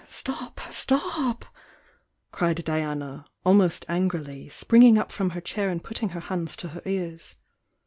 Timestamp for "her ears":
6.69-7.37